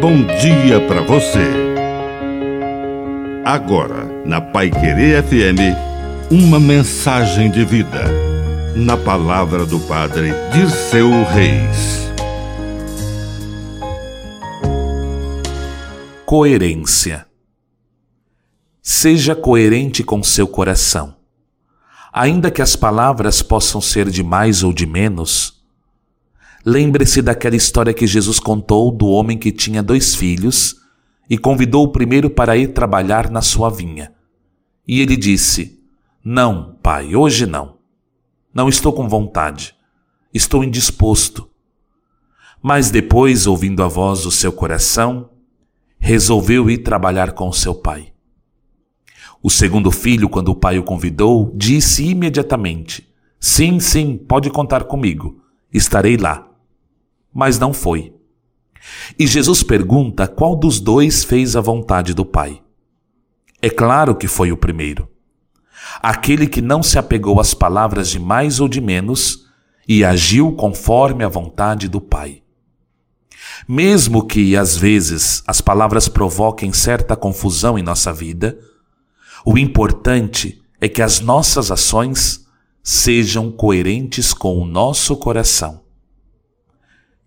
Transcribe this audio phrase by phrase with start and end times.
[0.00, 1.46] bom dia para você.
[3.44, 5.76] Agora, na Pai Querer FM,
[6.30, 8.04] uma mensagem de vida.
[8.74, 12.10] Na palavra do Padre Dirceu Reis.
[16.24, 17.26] Coerência.
[18.80, 21.14] Seja coerente com seu coração.
[22.10, 25.59] Ainda que as palavras possam ser de mais ou de menos,
[26.64, 30.76] Lembre-se daquela história que Jesus contou do homem que tinha dois filhos
[31.28, 34.12] e convidou o primeiro para ir trabalhar na sua vinha.
[34.86, 35.80] E ele disse:
[36.22, 37.78] Não, pai, hoje não.
[38.52, 39.74] Não estou com vontade.
[40.34, 41.48] Estou indisposto.
[42.62, 45.30] Mas depois, ouvindo a voz do seu coração,
[45.98, 48.12] resolveu ir trabalhar com seu pai.
[49.42, 55.40] O segundo filho, quando o pai o convidou, disse imediatamente: Sim, sim, pode contar comigo.
[55.72, 56.49] Estarei lá
[57.32, 58.12] mas não foi.
[59.18, 62.62] E Jesus pergunta qual dos dois fez a vontade do Pai.
[63.60, 65.08] É claro que foi o primeiro.
[66.02, 69.46] Aquele que não se apegou às palavras de mais ou de menos
[69.86, 72.42] e agiu conforme a vontade do Pai.
[73.68, 78.58] Mesmo que, às vezes, as palavras provoquem certa confusão em nossa vida,
[79.44, 82.46] o importante é que as nossas ações
[82.82, 85.82] sejam coerentes com o nosso coração.